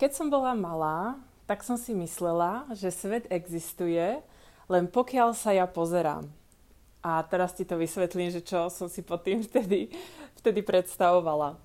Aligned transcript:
Keď 0.00 0.16
som 0.16 0.32
bola 0.32 0.56
malá, 0.56 1.20
tak 1.44 1.60
som 1.60 1.76
si 1.76 1.92
myslela, 1.92 2.64
že 2.72 2.88
svet 2.88 3.28
existuje, 3.28 4.24
len 4.64 4.88
pokiaľ 4.88 5.36
sa 5.36 5.52
ja 5.52 5.68
pozerám. 5.68 6.24
A 7.04 7.20
teraz 7.28 7.52
ti 7.52 7.68
to 7.68 7.76
vysvetlím, 7.76 8.32
že 8.32 8.40
čo 8.40 8.72
som 8.72 8.88
si 8.88 9.04
pod 9.04 9.20
tým 9.28 9.44
vtedy, 9.44 9.92
vtedy 10.40 10.64
predstavovala. 10.64 11.60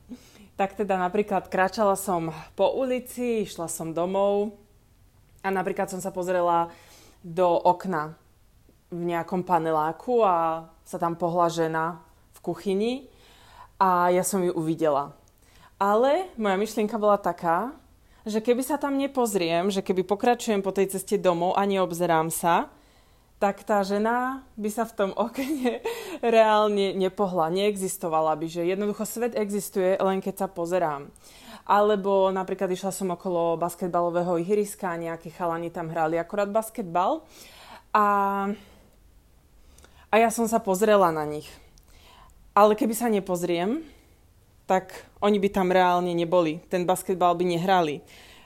Tak 0.59 0.75
teda 0.75 0.99
napríklad 0.99 1.47
kráčala 1.47 1.95
som 1.95 2.35
po 2.59 2.75
ulici, 2.75 3.47
išla 3.47 3.71
som 3.71 3.96
domov 3.96 4.52
a 5.40 5.47
napríklad 5.47 5.88
som 5.88 6.04
sa 6.04 6.12
pozrela 6.12 6.67
do 7.24 7.47
okna 7.47 8.20
v 8.92 9.15
nejakom 9.15 9.47
paneláku 9.47 10.28
a 10.28 10.67
sa 10.83 10.99
tam 10.99 11.15
pohla 11.15 11.47
žena 11.47 12.04
v 12.36 12.40
kuchyni 12.52 12.94
a 13.79 14.12
ja 14.12 14.28
som 14.28 14.44
ju 14.44 14.52
uvidela. 14.52 15.15
Ale 15.79 16.27
moja 16.36 16.59
myšlienka 16.59 16.99
bola 16.99 17.16
taká, 17.16 17.72
že 18.26 18.41
keby 18.41 18.66
sa 18.66 18.81
tam 18.81 18.98
nepozriem, 18.98 19.70
že 19.70 19.85
keby 19.85 20.02
pokračujem 20.02 20.65
po 20.65 20.73
tej 20.73 20.97
ceste 20.97 21.21
domov 21.21 21.53
a 21.53 21.63
neobzerám 21.70 22.34
sa, 22.34 22.73
tak 23.38 23.61
tá 23.61 23.85
žena 23.85 24.41
by 24.57 24.70
sa 24.73 24.84
v 24.89 24.95
tom 24.98 25.11
okne 25.29 25.85
reálne 26.25 26.98
nepohla, 26.98 27.53
neexistovala 27.53 28.34
by, 28.34 28.48
že 28.49 28.65
jednoducho 28.65 29.05
svet 29.05 29.38
existuje 29.38 29.93
len 30.01 30.20
keď 30.20 30.45
sa 30.45 30.48
pozerám. 30.49 31.13
Alebo 31.65 32.29
napríklad 32.29 32.70
išla 32.70 32.93
som 32.93 33.09
okolo 33.13 33.57
basketbalového 33.57 34.37
ihriska 34.37 34.98
nejakí 35.01 35.34
chalani 35.34 35.73
tam 35.73 35.89
hrali 35.89 36.17
akorát 36.21 36.49
basketbal 36.49 37.26
a, 37.89 38.05
a 40.13 40.15
ja 40.17 40.29
som 40.29 40.45
sa 40.45 40.62
pozrela 40.62 41.09
na 41.09 41.26
nich. 41.26 41.49
Ale 42.53 42.77
keby 42.77 42.93
sa 42.93 43.09
nepozriem, 43.09 43.81
tak 44.65 45.05
oni 45.21 45.37
by 45.37 45.49
tam 45.49 45.69
reálne 45.69 46.11
neboli. 46.13 46.61
Ten 46.69 46.85
basketbal 46.85 47.37
by 47.37 47.45
nehrali. 47.45 48.01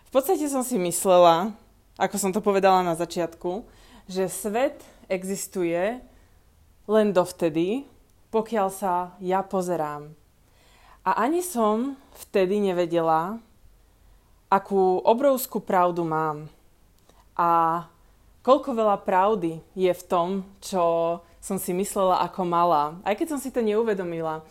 V 0.07 0.11
podstate 0.11 0.45
som 0.51 0.63
si 0.63 0.75
myslela, 0.75 1.55
ako 1.95 2.15
som 2.19 2.31
to 2.31 2.43
povedala 2.43 2.83
na 2.83 2.95
začiatku, 2.95 3.63
že 4.07 4.31
svet 4.31 4.79
existuje 5.07 5.99
len 6.89 7.13
dovtedy, 7.13 7.85
pokiaľ 8.33 8.67
sa 8.73 9.13
ja 9.21 9.45
pozerám. 9.45 10.11
A 11.05 11.25
ani 11.25 11.45
som 11.45 11.97
vtedy 12.27 12.59
nevedela, 12.59 13.39
akú 14.49 14.99
obrovskú 15.05 15.61
pravdu 15.61 16.01
mám. 16.01 16.49
A 17.37 17.85
koľko 18.41 18.73
veľa 18.73 18.97
pravdy 19.05 19.61
je 19.77 19.93
v 19.93 20.03
tom, 20.09 20.41
čo 20.59 21.17
som 21.39 21.55
si 21.55 21.71
myslela 21.71 22.19
ako 22.25 22.43
malá, 22.43 22.97
aj 23.05 23.15
keď 23.15 23.27
som 23.31 23.39
si 23.39 23.53
to 23.53 23.63
neuvedomila. 23.63 24.43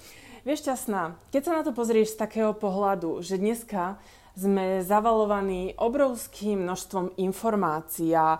Vieš, 0.46 0.70
šťastná, 0.70 1.18
keď 1.34 1.42
sa 1.42 1.52
na 1.58 1.62
to 1.66 1.74
pozrieš 1.74 2.14
z 2.14 2.20
takého 2.22 2.54
pohľadu, 2.54 3.26
že 3.26 3.42
dneska 3.42 3.98
sme 4.38 4.86
zavalovaní 4.86 5.74
obrovským 5.74 6.62
množstvom 6.62 7.18
informácií 7.18 8.14
a 8.14 8.38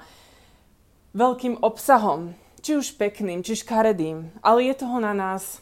veľkým 1.19 1.58
obsahom, 1.58 2.38
či 2.62 2.78
už 2.78 2.94
pekným, 2.94 3.42
či 3.42 3.58
škaredým, 3.58 4.30
ale 4.46 4.70
je 4.70 4.74
toho 4.78 5.02
na 5.02 5.10
nás, 5.10 5.58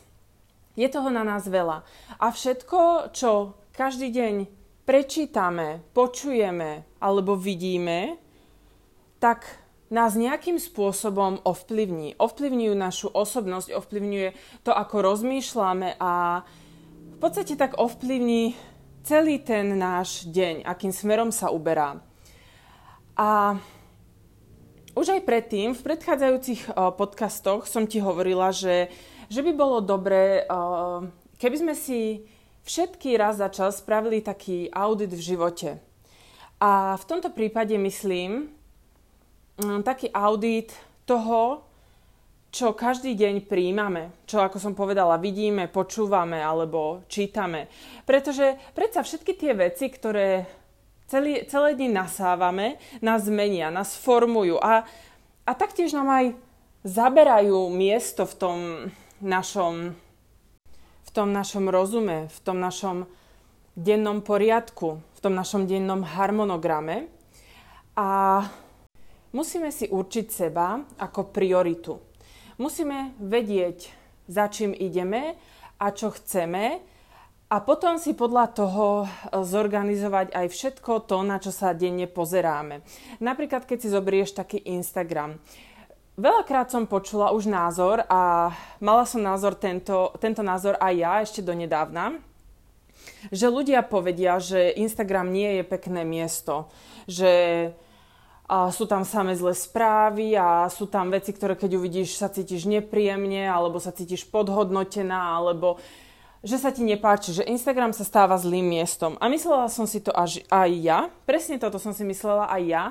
je 0.76 0.84
toho 0.92 1.08
na 1.08 1.24
nás 1.24 1.48
veľa. 1.48 1.80
A 2.20 2.26
všetko, 2.28 3.12
čo 3.16 3.56
každý 3.72 4.12
deň 4.12 4.34
prečítame, 4.84 5.80
počujeme 5.96 6.84
alebo 7.00 7.32
vidíme, 7.32 8.20
tak 9.16 9.65
nás 9.86 10.18
nejakým 10.18 10.58
spôsobom 10.58 11.38
ovplyvní. 11.46 12.18
Ovplyvňujú 12.18 12.74
našu 12.74 13.08
osobnosť, 13.10 13.70
ovplyvňuje 13.74 14.28
to, 14.66 14.74
ako 14.74 14.96
rozmýšľame 15.02 15.94
a 16.02 16.42
v 17.16 17.18
podstate 17.22 17.54
tak 17.54 17.78
ovplyvní 17.78 18.58
celý 19.06 19.38
ten 19.38 19.78
náš 19.78 20.26
deň, 20.26 20.66
akým 20.66 20.90
smerom 20.90 21.30
sa 21.30 21.54
uberá. 21.54 22.02
A 23.14 23.56
už 24.98 25.12
aj 25.12 25.22
predtým, 25.28 25.76
v 25.76 25.84
predchádzajúcich 25.84 26.72
uh, 26.72 26.90
podcastoch 26.90 27.68
som 27.68 27.86
ti 27.86 28.02
hovorila, 28.02 28.50
že, 28.50 28.90
že 29.30 29.44
by 29.44 29.52
bolo 29.54 29.78
dobré, 29.84 30.42
uh, 30.48 31.06
keby 31.38 31.56
sme 31.62 31.74
si 31.78 32.26
všetky 32.66 33.14
raz 33.14 33.38
za 33.38 33.46
čas 33.52 33.78
spravili 33.78 34.18
taký 34.24 34.66
audit 34.74 35.14
v 35.14 35.22
živote. 35.22 35.78
A 36.58 36.96
v 36.96 37.04
tomto 37.04 37.30
prípade 37.30 37.76
myslím 37.76 38.55
taký 39.58 40.12
audit 40.12 40.72
toho, 41.08 41.64
čo 42.52 42.72
každý 42.72 43.12
deň 43.16 43.44
príjmame, 43.44 44.24
čo 44.24 44.40
ako 44.40 44.56
som 44.56 44.72
povedala, 44.72 45.20
vidíme, 45.20 45.68
počúvame 45.68 46.40
alebo 46.40 47.04
čítame. 47.08 47.68
Pretože 48.08 48.56
predsa 48.72 49.04
všetky 49.04 49.32
tie 49.36 49.52
veci, 49.52 49.88
ktoré 49.92 50.46
Celý, 51.06 51.46
celé 51.46 51.78
dni 51.78 51.94
nasávame, 51.94 52.82
nás 52.98 53.30
zmenia, 53.30 53.70
nás 53.70 53.94
formujú 53.94 54.58
a, 54.58 54.82
a 55.46 55.52
taktiež 55.54 55.94
nám 55.94 56.10
aj 56.10 56.26
zaberajú 56.82 57.70
miesto 57.70 58.26
v 58.26 58.34
tom 58.34 58.58
našom, 59.22 59.94
v 61.06 61.10
tom 61.14 61.30
našom 61.30 61.70
rozume, 61.70 62.26
v 62.26 62.38
tom 62.42 62.58
našom 62.58 63.06
dennom 63.78 64.18
poriadku, 64.18 64.98
v 64.98 65.20
tom 65.22 65.38
našom 65.38 65.70
dennom 65.70 66.02
harmonograme. 66.02 67.06
A 67.94 68.42
musíme 69.36 69.68
si 69.68 69.92
určiť 69.92 70.26
seba 70.32 70.80
ako 70.96 71.28
prioritu. 71.28 72.00
Musíme 72.56 73.12
vedieť, 73.20 73.92
za 74.24 74.48
čím 74.48 74.72
ideme 74.72 75.36
a 75.76 75.92
čo 75.92 76.08
chceme 76.08 76.80
a 77.46 77.56
potom 77.62 78.00
si 78.00 78.16
podľa 78.16 78.46
toho 78.56 79.04
e, 79.04 79.06
zorganizovať 79.44 80.34
aj 80.34 80.46
všetko 80.50 81.06
to, 81.06 81.20
na 81.22 81.36
čo 81.38 81.52
sa 81.54 81.76
denne 81.76 82.08
pozeráme. 82.10 82.82
Napríklad, 83.22 83.68
keď 83.68 83.78
si 83.78 83.92
zobrieš 83.92 84.34
taký 84.34 84.58
Instagram. 84.66 85.38
Veľakrát 86.16 86.72
som 86.72 86.88
počula 86.88 87.30
už 87.30 87.46
názor 87.46 88.02
a 88.08 88.48
mala 88.80 89.04
som 89.04 89.20
názor 89.20 89.52
tento, 89.52 90.16
tento 90.16 90.40
názor 90.40 90.80
aj 90.80 90.94
ja 90.96 91.14
ešte 91.20 91.44
donedávna, 91.44 92.18
že 93.28 93.52
ľudia 93.52 93.84
povedia, 93.84 94.40
že 94.40 94.72
Instagram 94.80 95.28
nie 95.28 95.60
je 95.60 95.64
pekné 95.68 96.02
miesto, 96.08 96.72
že 97.04 97.30
a 98.46 98.70
sú 98.70 98.86
tam 98.86 99.02
samé 99.02 99.34
zlé 99.34 99.58
správy 99.58 100.38
a 100.38 100.70
sú 100.70 100.86
tam 100.86 101.10
veci, 101.10 101.34
ktoré 101.34 101.58
keď 101.58 101.82
uvidíš 101.82 102.14
sa 102.14 102.30
cítiš 102.30 102.70
nepríjemne 102.70 103.50
alebo 103.50 103.82
sa 103.82 103.90
cítiš 103.90 104.30
podhodnotená 104.30 105.34
alebo 105.34 105.82
že 106.46 106.62
sa 106.62 106.70
ti 106.70 106.86
nepáči, 106.86 107.34
že 107.34 107.42
Instagram 107.42 107.90
sa 107.90 108.06
stáva 108.06 108.38
zlým 108.38 108.70
miestom. 108.70 109.18
A 109.18 109.26
myslela 109.26 109.66
som 109.66 109.82
si 109.82 109.98
to 109.98 110.14
až 110.14 110.46
aj 110.46 110.70
ja, 110.78 110.98
presne 111.26 111.58
toto 111.58 111.82
som 111.82 111.90
si 111.90 112.06
myslela 112.06 112.46
aj 112.46 112.62
ja, 112.62 112.84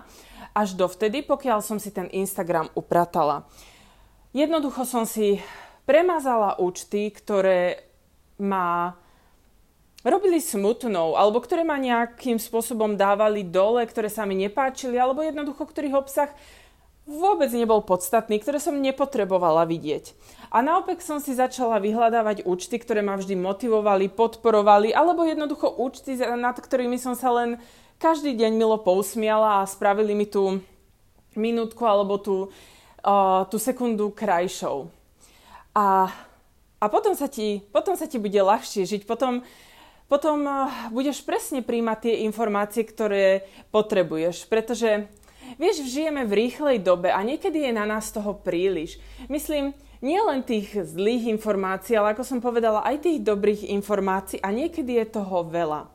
až 0.51 0.75
dovtedy, 0.75 1.23
pokiaľ 1.23 1.63
som 1.63 1.79
si 1.79 1.87
ten 1.95 2.11
Instagram 2.11 2.67
upratala. 2.75 3.47
Jednoducho 4.35 4.83
som 4.83 5.07
si 5.07 5.39
premazala 5.87 6.59
účty, 6.59 7.07
ktoré 7.15 7.87
ma 8.35 8.99
robili 10.05 10.37
smutnou, 10.37 11.17
alebo 11.17 11.41
ktoré 11.41 11.65
ma 11.65 11.81
nejakým 11.81 12.37
spôsobom 12.37 12.93
dávali 12.93 13.41
dole, 13.41 13.81
ktoré 13.89 14.07
sa 14.07 14.23
mi 14.29 14.37
nepáčili, 14.37 15.01
alebo 15.01 15.25
jednoducho 15.25 15.65
ktorých 15.65 15.97
obsah 15.97 16.29
vôbec 17.05 17.49
nebol 17.53 17.81
podstatný, 17.85 18.41
ktoré 18.41 18.57
som 18.57 18.77
nepotrebovala 18.77 19.65
vidieť. 19.65 20.13
A 20.53 20.61
naopak 20.61 21.01
som 21.01 21.21
si 21.21 21.37
začala 21.37 21.77
vyhľadávať 21.81 22.45
účty, 22.45 22.77
ktoré 22.81 23.01
ma 23.01 23.17
vždy 23.17 23.37
motivovali, 23.37 24.09
podporovali, 24.13 24.93
alebo 24.93 25.25
jednoducho 25.25 25.69
účty, 25.69 26.17
nad 26.17 26.57
ktorými 26.57 26.97
som 26.97 27.13
sa 27.13 27.33
len 27.33 27.61
každý 28.01 28.33
deň 28.37 28.51
milo 28.57 28.77
pousmiala 28.81 29.61
a 29.61 29.69
spravili 29.69 30.17
mi 30.17 30.25
tú 30.25 30.61
minútku 31.37 31.83
alebo 31.85 32.17
tú, 32.17 32.49
uh, 33.05 33.45
tú 33.49 33.57
sekundu 33.61 34.09
krajšou. 34.09 34.89
A, 35.75 36.09
a 36.79 36.85
potom, 36.87 37.13
sa 37.13 37.27
ti, 37.27 37.61
potom 37.69 37.93
sa 37.99 38.07
ti 38.07 38.17
bude 38.17 38.39
ľahšie 38.39 38.87
žiť, 38.87 39.01
potom, 39.03 39.43
potom 40.05 40.45
uh, 40.45 40.69
budeš 40.93 41.25
presne 41.25 41.65
príjmať 41.65 41.97
tie 42.01 42.15
informácie, 42.29 42.85
ktoré 42.85 43.45
potrebuješ, 43.73 44.45
pretože 44.45 45.09
Vieš, 45.55 45.87
žijeme 45.87 46.25
v 46.25 46.49
rýchlej 46.49 46.81
dobe 46.81 47.13
a 47.13 47.21
niekedy 47.21 47.69
je 47.69 47.71
na 47.71 47.85
nás 47.85 48.09
toho 48.09 48.33
príliš. 48.33 48.97
Myslím, 49.29 49.77
nie 50.03 50.19
len 50.19 50.43
tých 50.43 50.73
zlých 50.73 51.31
informácií, 51.31 51.95
ale 51.95 52.11
ako 52.11 52.25
som 52.25 52.39
povedala, 52.43 52.83
aj 52.83 53.05
tých 53.07 53.19
dobrých 53.23 53.71
informácií 53.71 54.41
a 54.41 54.51
niekedy 54.51 54.99
je 54.99 55.15
toho 55.15 55.45
veľa. 55.47 55.87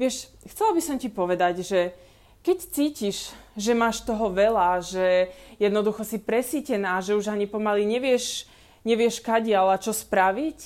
Vieš, 0.00 0.32
chcela 0.48 0.72
by 0.72 0.80
som 0.80 0.96
ti 0.96 1.12
povedať, 1.12 1.60
že 1.60 1.80
keď 2.40 2.58
cítiš, 2.70 3.34
že 3.56 3.76
máš 3.76 4.00
toho 4.04 4.32
veľa, 4.32 4.80
že 4.80 5.32
jednoducho 5.60 6.04
si 6.06 6.16
presítená, 6.16 7.00
že 7.04 7.16
už 7.16 7.28
ani 7.28 7.44
pomaly 7.44 7.84
nevieš, 7.84 8.48
nevieš 8.86 9.20
kadi, 9.20 9.52
ale 9.52 9.76
čo 9.80 9.92
spraviť, 9.92 10.58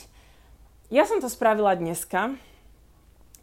ja 0.88 1.05
som 1.05 1.19
to 1.19 1.29
spravila 1.29 1.75
dneska. 1.75 2.38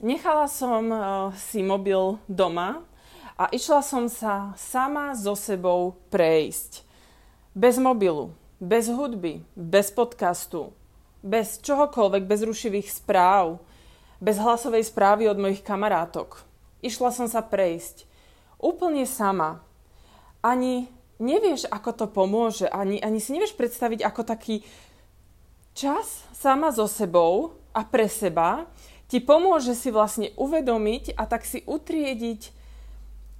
Nechala 0.03 0.51
som 0.51 0.92
uh, 0.92 1.31
si 1.39 1.63
mobil 1.63 2.19
doma 2.27 2.83
a 3.39 3.47
išla 3.47 3.80
som 3.80 4.12
sa 4.12 4.51
sama 4.59 5.15
so 5.15 5.39
sebou 5.39 5.95
prejsť. 6.12 6.83
Bez 7.56 7.80
mobilu, 7.80 8.36
bez 8.59 8.92
hudby, 8.92 9.39
bez 9.56 9.95
podcastu, 9.95 10.75
bez 11.24 11.63
čohokoľvek, 11.63 12.27
bez 12.27 12.44
rušivých 12.44 12.92
správ, 12.92 13.63
bez 14.19 14.36
hlasovej 14.36 14.83
správy 14.83 15.31
od 15.31 15.39
mojich 15.39 15.63
kamarátok. 15.63 16.44
Išla 16.83 17.15
som 17.15 17.31
sa 17.31 17.39
prejsť. 17.39 18.03
Úplne 18.59 19.07
sama. 19.07 19.63
Ani 20.44 20.91
nevieš, 21.24 21.71
ako 21.71 21.89
to 21.95 22.06
pomôže. 22.12 22.68
Ani, 22.68 23.00
ani 23.00 23.24
si 23.24 23.31
nevieš 23.31 23.56
predstaviť, 23.56 24.03
ako 24.03 24.21
taký 24.27 24.59
čas 25.71 26.27
sama 26.36 26.75
so 26.75 26.83
sebou 26.83 27.56
a 27.71 27.83
pre 27.88 28.12
seba 28.12 28.68
ti 29.15 29.23
pomôže 29.23 29.71
si 29.79 29.95
vlastne 29.95 30.35
uvedomiť 30.35 31.15
a 31.15 31.23
tak 31.23 31.47
si 31.47 31.63
utriediť 31.63 32.51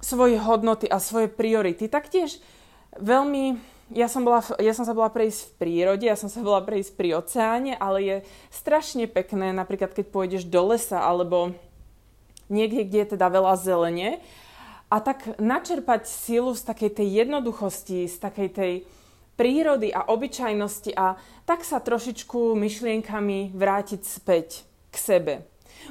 svoje 0.00 0.40
hodnoty 0.40 0.88
a 0.88 0.96
svoje 0.96 1.28
priority. 1.28 1.84
Taktiež 1.84 2.40
veľmi 2.96 3.60
ja 3.92 4.08
som, 4.08 4.24
bola, 4.24 4.40
ja 4.56 4.72
som 4.72 4.88
sa 4.88 4.96
bola 4.96 5.12
prejsť 5.12 5.40
v 5.44 5.52
prírode, 5.60 6.08
ja 6.08 6.16
som 6.16 6.32
sa 6.32 6.40
bola 6.40 6.64
prejsť 6.64 6.96
pri 6.96 7.20
oceáne, 7.20 7.76
ale 7.76 7.98
je 8.00 8.16
strašne 8.48 9.04
pekné, 9.04 9.52
napríklad 9.52 9.92
keď 9.92 10.08
pôjdeš 10.08 10.48
do 10.48 10.72
lesa 10.72 11.04
alebo 11.04 11.52
niekde, 12.48 12.88
kde 12.88 12.98
je 13.04 13.12
teda 13.12 13.28
veľa 13.28 13.60
zelene 13.60 14.24
a 14.88 14.96
tak 15.04 15.36
načerpať 15.36 16.08
sílu 16.08 16.56
z 16.56 16.64
takej 16.72 17.04
tej 17.04 17.08
jednoduchosti, 17.20 18.08
z 18.08 18.16
takej 18.16 18.48
tej 18.48 18.72
prírody 19.36 19.92
a 19.92 20.08
obyčajnosti 20.08 20.96
a 20.96 21.20
tak 21.44 21.68
sa 21.68 21.84
trošičku 21.84 22.56
myšlienkami 22.56 23.52
vrátiť 23.52 24.00
späť 24.08 24.64
k 24.88 24.96
sebe. 24.96 25.34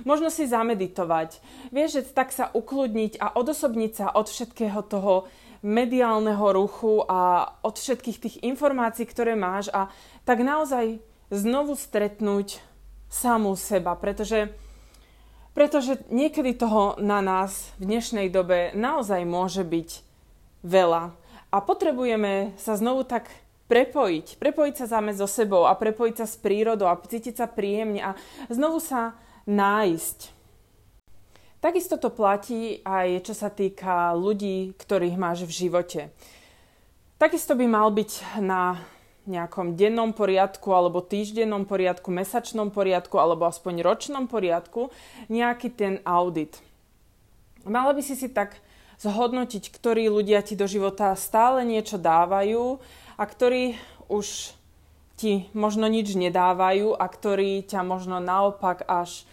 Možno 0.03 0.33
si 0.33 0.49
zameditovať. 0.49 1.39
Vieš, 1.69 1.89
že 1.99 2.01
tak 2.11 2.31
sa 2.31 2.49
ukludniť 2.51 3.19
a 3.21 3.35
odosobniť 3.35 3.91
sa 3.93 4.07
od 4.13 4.27
všetkého 4.27 4.81
toho 4.85 5.29
mediálneho 5.65 6.45
ruchu 6.53 7.01
a 7.09 7.49
od 7.65 7.75
všetkých 7.75 8.21
tých 8.21 8.35
informácií, 8.45 9.09
ktoré 9.09 9.33
máš 9.33 9.73
a 9.73 9.89
tak 10.21 10.45
naozaj 10.45 11.01
znovu 11.33 11.73
stretnúť 11.73 12.61
samú 13.09 13.57
seba, 13.57 13.97
pretože, 13.97 14.53
pretože 15.57 15.97
niekedy 16.13 16.53
toho 16.53 17.01
na 17.01 17.17
nás 17.25 17.73
v 17.81 17.97
dnešnej 17.97 18.29
dobe 18.29 18.77
naozaj 18.77 19.25
môže 19.25 19.65
byť 19.65 19.89
veľa 20.61 21.03
a 21.49 21.57
potrebujeme 21.63 22.53
sa 22.61 22.77
znovu 22.77 23.01
tak 23.07 23.25
prepojiť, 23.65 24.37
prepojiť 24.37 24.75
sa 24.77 24.85
záme 24.85 25.17
so 25.17 25.25
sebou 25.25 25.65
a 25.65 25.73
prepojiť 25.73 26.15
sa 26.21 26.27
s 26.29 26.37
prírodou 26.37 26.85
a 26.85 26.99
cítiť 26.99 27.41
sa 27.41 27.49
príjemne 27.49 28.01
a 28.05 28.11
znovu 28.53 28.77
sa 28.77 29.17
nájsť. 29.45 30.19
Takisto 31.61 31.97
to 31.97 32.13
platí 32.13 32.85
aj 32.85 33.25
čo 33.25 33.33
sa 33.33 33.49
týka 33.49 34.13
ľudí, 34.13 34.77
ktorých 34.77 35.17
máš 35.17 35.49
v 35.49 35.65
živote. 35.65 36.01
Takisto 37.17 37.57
by 37.57 37.65
mal 37.65 37.89
byť 37.89 38.41
na 38.43 38.77
nejakom 39.25 39.73
dennom 39.73 40.13
poriadku 40.13 40.69
alebo 40.69 41.01
týždennom 41.01 41.65
poriadku, 41.65 42.13
mesačnom 42.13 42.69
poriadku 42.69 43.17
alebo 43.17 43.49
aspoň 43.49 43.81
ročnom 43.81 44.29
poriadku 44.29 44.93
nejaký 45.33 45.73
ten 45.73 45.93
audit. 46.05 46.61
Mala 47.65 47.97
by 47.97 48.01
si 48.05 48.13
si 48.13 48.29
tak 48.29 48.61
zhodnotiť, 49.01 49.73
ktorí 49.73 50.07
ľudia 50.07 50.45
ti 50.45 50.53
do 50.53 50.69
života 50.69 51.17
stále 51.17 51.65
niečo 51.65 51.97
dávajú 51.97 52.77
a 53.17 53.23
ktorí 53.25 53.75
už 54.05 54.54
ti 55.15 55.47
možno 55.55 55.87
nič 55.87 56.15
nedávajú 56.15 56.95
a 56.95 57.05
ktorí 57.07 57.63
ťa 57.63 57.81
možno 57.87 58.19
naopak 58.19 58.83
až 58.87 59.23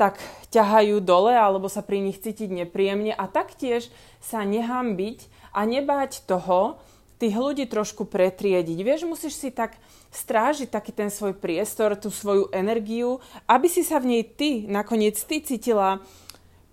tak 0.00 0.18
ťahajú 0.50 0.98
dole 1.04 1.36
alebo 1.36 1.68
sa 1.68 1.84
pri 1.84 2.00
nich 2.00 2.18
cítiť 2.18 2.48
nepríjemne 2.48 3.12
a 3.12 3.28
taktiež 3.28 3.92
sa 4.18 4.42
nehambiť 4.42 5.28
a 5.52 5.68
nebáť 5.68 6.24
toho, 6.24 6.80
tých 7.22 7.38
ľudí 7.38 7.70
trošku 7.70 8.10
pretriediť. 8.10 8.78
Vieš, 8.82 9.06
musíš 9.06 9.38
si 9.38 9.54
tak 9.54 9.78
strážiť 10.10 10.66
taký 10.66 10.90
ten 10.90 11.06
svoj 11.06 11.38
priestor, 11.38 11.94
tú 11.94 12.10
svoju 12.10 12.50
energiu, 12.50 13.22
aby 13.46 13.70
si 13.70 13.86
sa 13.86 14.02
v 14.02 14.18
nej 14.18 14.24
ty, 14.26 14.66
nakoniec 14.66 15.14
ty 15.22 15.38
cítila 15.38 16.02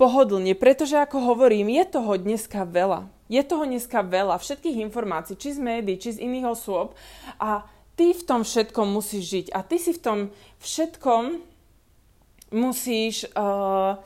pohodlne, 0.02 0.57
pretože 0.57 0.98
ako 0.98 1.22
hovorím, 1.22 1.69
je 1.78 1.86
toho 1.94 2.18
dneska 2.18 2.66
veľa. 2.66 3.13
Je 3.30 3.45
toho 3.45 3.62
dneska 3.62 4.02
veľa, 4.02 4.42
všetkých 4.42 4.81
informácií, 4.90 5.38
či 5.38 5.54
z 5.54 5.62
médií, 5.62 6.02
či 6.02 6.18
z 6.18 6.24
iných 6.25 6.50
osôb 6.50 6.98
a 7.38 7.62
ty 8.00 8.16
v 8.16 8.24
tom 8.24 8.48
všetkom 8.48 8.88
musíš 8.88 9.24
žiť 9.28 9.48
a 9.51 9.60
ty 9.60 9.75
si 9.75 9.92
v 9.92 10.00
tom 10.00 10.19
všetkom 10.63 11.44
musíš, 12.56 13.28
uh, 13.36 14.00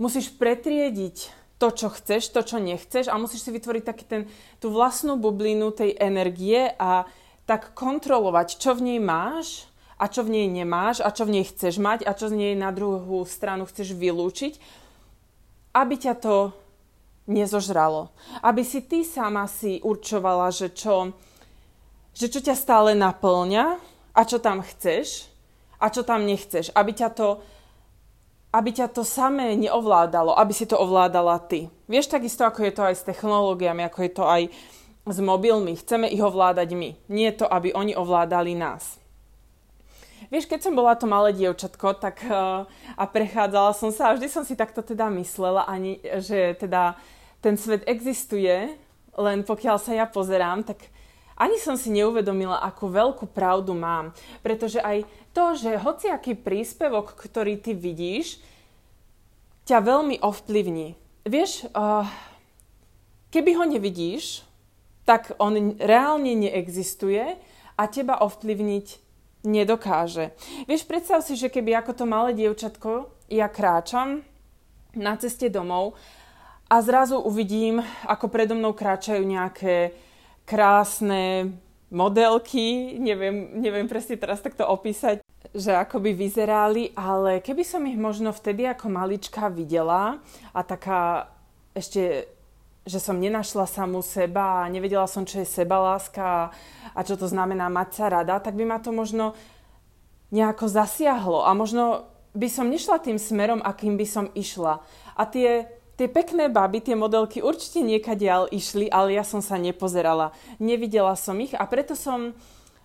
musíš 0.00 0.32
pretriediť 0.32 1.16
to, 1.60 1.68
čo 1.68 1.92
chceš, 1.92 2.32
to, 2.32 2.40
čo 2.40 2.56
nechceš 2.56 3.12
a 3.12 3.20
musíš 3.20 3.44
si 3.44 3.50
vytvoriť 3.52 3.84
taký 3.84 4.04
ten, 4.08 4.22
tú 4.56 4.72
vlastnú 4.72 5.20
bublinu 5.20 5.68
tej 5.68 6.00
energie 6.00 6.72
a 6.80 7.04
tak 7.44 7.76
kontrolovať, 7.76 8.56
čo 8.56 8.72
v 8.72 8.94
nej 8.94 9.00
máš 9.02 9.68
a 9.98 10.06
čo 10.06 10.22
v 10.24 10.38
nej 10.38 10.46
nemáš 10.46 11.02
a 11.02 11.10
čo 11.10 11.26
v 11.26 11.36
nej 11.36 11.44
chceš 11.44 11.82
mať 11.82 12.06
a 12.06 12.14
čo 12.14 12.30
z 12.30 12.38
nej 12.38 12.54
na 12.54 12.70
druhú 12.70 13.26
stranu 13.26 13.66
chceš 13.66 13.92
vylúčiť, 13.98 14.56
aby 15.74 15.94
ťa 15.98 16.14
to 16.22 16.54
nezožralo. 17.26 18.14
Aby 18.40 18.62
si 18.62 18.86
ty 18.86 19.02
sama 19.02 19.50
si 19.50 19.82
určovala, 19.82 20.54
že 20.54 20.70
čo, 20.70 21.12
že 22.18 22.26
čo 22.26 22.42
ťa 22.42 22.58
stále 22.58 22.98
naplňa 22.98 23.78
a 24.10 24.20
čo 24.26 24.42
tam 24.42 24.58
chceš 24.66 25.30
a 25.78 25.86
čo 25.86 26.02
tam 26.02 26.26
nechceš. 26.26 26.74
Aby 26.74 26.98
ťa 26.98 27.14
to, 27.14 27.38
aby 28.50 28.74
ťa 28.74 28.90
to 28.90 29.06
samé 29.06 29.54
neovládalo, 29.54 30.34
aby 30.34 30.50
si 30.50 30.66
to 30.66 30.74
ovládala 30.74 31.38
ty. 31.46 31.70
Vieš 31.86 32.10
takisto, 32.10 32.42
ako 32.42 32.66
je 32.66 32.72
to 32.74 32.82
aj 32.82 32.94
s 32.98 33.06
technológiami, 33.06 33.86
ako 33.86 33.98
je 34.02 34.10
to 34.10 34.24
aj 34.26 34.42
s 35.06 35.18
mobilmi. 35.22 35.78
Chceme 35.78 36.10
ich 36.10 36.18
ovládať 36.18 36.74
my. 36.74 36.98
Nie 37.06 37.30
to, 37.30 37.46
aby 37.46 37.70
oni 37.70 37.94
ovládali 37.94 38.58
nás. 38.58 38.98
Vieš, 40.28 40.50
keď 40.50 40.60
som 40.60 40.76
bola 40.76 40.92
to 40.98 41.08
malé 41.08 41.32
dievčatko, 41.32 41.96
tak 41.96 42.20
uh, 42.26 42.66
a 42.98 43.04
prechádzala 43.08 43.72
som 43.72 43.88
sa 43.88 44.10
a 44.10 44.16
vždy 44.18 44.28
som 44.28 44.44
si 44.44 44.58
takto 44.58 44.84
teda 44.84 45.08
myslela, 45.14 45.64
že 46.20 46.58
teda 46.58 46.98
ten 47.40 47.56
svet 47.56 47.86
existuje, 47.88 48.76
len 49.16 49.38
pokiaľ 49.46 49.76
sa 49.80 49.96
ja 49.96 50.04
pozerám, 50.04 50.66
tak 50.66 50.90
ani 51.38 51.56
som 51.62 51.78
si 51.78 51.94
neuvedomila, 51.94 52.58
akú 52.58 52.90
veľkú 52.90 53.30
pravdu 53.30 53.72
mám. 53.72 54.10
Pretože 54.42 54.82
aj 54.82 55.06
to, 55.30 55.54
že 55.54 55.78
hociaký 55.78 56.34
príspevok, 56.34 57.14
ktorý 57.14 57.62
ty 57.62 57.78
vidíš, 57.78 58.42
ťa 59.70 59.78
veľmi 59.78 60.18
ovplyvní. 60.18 60.98
Vieš, 61.22 61.70
uh, 61.70 62.02
keby 63.30 63.54
ho 63.54 63.64
nevidíš, 63.70 64.42
tak 65.06 65.32
on 65.38 65.78
reálne 65.78 66.34
neexistuje 66.34 67.38
a 67.78 67.82
teba 67.86 68.18
ovplyvniť 68.20 68.86
nedokáže. 69.46 70.34
Vieš, 70.66 70.82
predstav 70.84 71.22
si, 71.22 71.38
že 71.38 71.52
keby 71.52 71.78
ako 71.78 71.92
to 71.94 72.04
malé 72.04 72.34
dievčatko 72.34 73.08
ja 73.30 73.46
kráčam 73.46 74.24
na 74.96 75.14
ceste 75.20 75.46
domov 75.52 75.94
a 76.66 76.80
zrazu 76.82 77.20
uvidím, 77.20 77.80
ako 78.04 78.26
predo 78.28 78.58
mnou 78.58 78.74
kráčajú 78.74 79.22
nejaké 79.22 79.94
krásne 80.48 81.52
modelky, 81.92 82.96
neviem, 82.96 83.60
neviem 83.60 83.84
presne 83.84 84.16
teraz 84.16 84.40
takto 84.40 84.64
opísať, 84.64 85.20
že 85.52 85.76
ako 85.76 86.00
by 86.00 86.10
vyzerali, 86.16 86.96
ale 86.96 87.44
keby 87.44 87.64
som 87.64 87.84
ich 87.84 88.00
možno 88.00 88.32
vtedy 88.32 88.64
ako 88.64 88.88
malička 88.88 89.52
videla 89.52 90.20
a 90.56 90.60
taká 90.64 91.28
ešte, 91.76 92.32
že 92.88 92.98
som 93.00 93.20
nenašla 93.20 93.68
samú 93.68 94.00
seba 94.00 94.64
a 94.64 94.72
nevedela 94.72 95.04
som, 95.04 95.28
čo 95.28 95.44
je 95.44 95.48
sebaláska 95.48 96.52
a 96.96 97.00
čo 97.04 97.20
to 97.20 97.28
znamená 97.28 97.68
mať 97.68 97.88
sa 97.92 98.06
rada, 98.08 98.40
tak 98.40 98.56
by 98.56 98.64
ma 98.64 98.80
to 98.80 98.88
možno 98.88 99.36
nejako 100.32 100.68
zasiahlo 100.68 101.44
a 101.44 101.52
možno 101.52 102.08
by 102.36 102.48
som 102.48 102.68
nešla 102.68 103.00
tým 103.00 103.16
smerom, 103.16 103.64
akým 103.64 103.96
by 103.96 104.06
som 104.08 104.28
išla. 104.36 104.84
A 105.16 105.22
tie 105.24 105.77
Tie 105.98 106.06
pekné 106.06 106.46
baby, 106.46 106.78
tie 106.78 106.94
modelky 106.94 107.42
určite 107.42 107.82
niekadiaľ 107.82 108.54
išli, 108.54 108.86
ale 108.86 109.18
ja 109.18 109.26
som 109.26 109.42
sa 109.42 109.58
nepozerala. 109.58 110.30
Nevidela 110.62 111.18
som 111.18 111.34
ich 111.42 111.58
a 111.58 111.66
preto 111.66 111.98
som, 111.98 112.38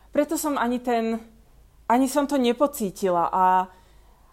preto 0.09 0.33
som 0.33 0.57
ani 0.57 0.81
ten, 0.81 1.21
ani 1.85 2.09
som 2.09 2.25
to 2.25 2.41
nepocítila. 2.41 3.29
A, 3.29 3.69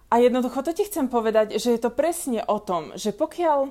a 0.08 0.14
jednoducho 0.16 0.64
to 0.64 0.72
ti 0.72 0.88
chcem 0.88 1.12
povedať, 1.12 1.60
že 1.60 1.76
je 1.76 1.80
to 1.84 1.92
presne 1.92 2.40
o 2.48 2.56
tom, 2.56 2.96
že 2.96 3.12
pokiaľ, 3.12 3.68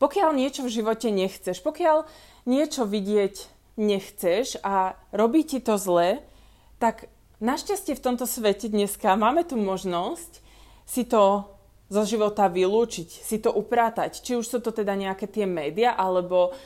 pokiaľ 0.00 0.30
niečo 0.40 0.64
v 0.64 0.72
živote 0.72 1.12
nechceš, 1.12 1.60
pokiaľ 1.60 2.08
niečo 2.48 2.88
vidieť 2.88 3.44
nechceš 3.76 4.56
a 4.64 4.96
robí 5.12 5.44
ti 5.44 5.60
to 5.60 5.76
zle, 5.76 6.16
tak 6.80 7.12
našťastie 7.44 7.92
v 7.92 8.04
tomto 8.08 8.24
svete 8.24 8.72
dneska 8.72 9.20
máme 9.20 9.44
tu 9.44 9.60
možnosť 9.60 10.40
si 10.88 11.04
to 11.04 11.51
zo 11.92 12.08
života 12.08 12.48
vylúčiť, 12.48 13.08
si 13.20 13.36
to 13.36 13.52
upratať. 13.52 14.24
Či 14.24 14.40
už 14.40 14.46
sú 14.48 14.58
to 14.64 14.72
teda 14.72 14.96
nejaké 14.96 15.28
tie 15.28 15.44
médiá, 15.44 15.92
alebo, 15.92 16.56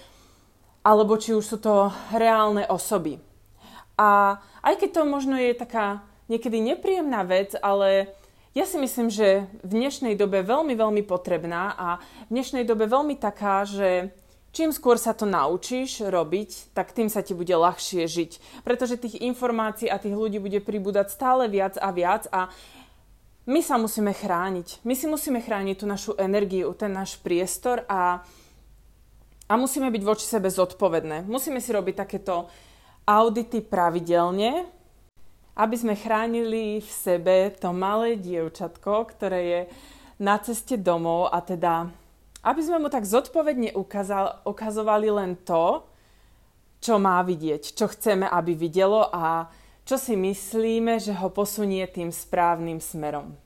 alebo 0.87 1.19
či 1.19 1.35
už 1.35 1.43
sú 1.43 1.59
to 1.59 1.91
reálne 2.15 2.63
osoby. 2.71 3.19
A 3.99 4.39
aj 4.63 4.79
keď 4.79 5.03
to 5.03 5.03
možno 5.03 5.35
je 5.35 5.51
taká 5.59 6.07
niekedy 6.31 6.63
nepríjemná 6.63 7.27
vec, 7.27 7.59
ale 7.59 8.15
ja 8.55 8.65
si 8.65 8.79
myslím, 8.79 9.11
že 9.11 9.51
v 9.67 9.73
dnešnej 9.83 10.15
dobe 10.15 10.47
veľmi, 10.47 10.79
veľmi 10.79 11.03
potrebná 11.03 11.75
a 11.75 11.89
v 12.31 12.39
dnešnej 12.39 12.63
dobe 12.63 12.87
veľmi 12.87 13.19
taká, 13.19 13.67
že 13.67 14.15
čím 14.57 14.73
skôr 14.73 14.97
sa 14.97 15.13
to 15.13 15.29
naučíš 15.29 16.01
robiť, 16.07 16.73
tak 16.73 16.97
tým 16.97 17.13
sa 17.13 17.21
ti 17.21 17.37
bude 17.37 17.53
ľahšie 17.53 18.09
žiť. 18.09 18.65
Pretože 18.65 18.97
tých 18.97 19.21
informácií 19.21 19.93
a 19.93 20.01
tých 20.01 20.17
ľudí 20.17 20.41
bude 20.41 20.65
pribúdať 20.65 21.13
stále 21.13 21.53
viac 21.53 21.77
a 21.77 21.89
viac 21.93 22.25
a 22.33 22.49
my 23.47 23.61
sa 23.63 23.79
musíme 23.79 24.11
chrániť. 24.11 24.83
My 24.83 24.95
si 24.99 25.07
musíme 25.07 25.39
chrániť 25.39 25.77
tú 25.79 25.87
našu 25.87 26.13
energiu, 26.19 26.75
ten 26.75 26.91
náš 26.91 27.15
priestor 27.23 27.87
a, 27.87 28.23
a 29.47 29.53
musíme 29.55 29.91
byť 29.91 30.03
voči 30.03 30.27
sebe 30.27 30.51
zodpovedné. 30.51 31.25
Musíme 31.31 31.63
si 31.63 31.71
robiť 31.71 31.95
takéto 31.95 32.51
audity 33.07 33.63
pravidelne, 33.63 34.67
aby 35.57 35.77
sme 35.79 35.95
chránili 35.95 36.83
v 36.83 36.91
sebe 36.91 37.55
to 37.55 37.71
malé 37.71 38.19
dievčatko, 38.19 39.07
ktoré 39.15 39.41
je 39.47 39.61
na 40.19 40.37
ceste 40.43 40.75
domov 40.75 41.31
a 41.31 41.39
teda 41.41 41.87
aby 42.47 42.63
sme 42.63 42.79
mu 42.79 42.87
tak 42.87 43.03
zodpovedne 43.03 43.75
ukázal, 43.75 44.47
ukazovali 44.47 45.11
len 45.11 45.35
to, 45.43 45.83
čo 46.79 47.03
má 47.03 47.19
vidieť, 47.27 47.75
čo 47.75 47.91
chceme, 47.91 48.23
aby 48.23 48.55
videlo 48.55 49.11
a 49.11 49.51
čo 49.87 49.97
si 50.03 50.19
myslíme, 50.19 50.99
že 50.99 51.15
ho 51.15 51.31
posunie 51.31 51.87
tým 51.87 52.11
správnym 52.11 52.83
smerom. 52.83 53.46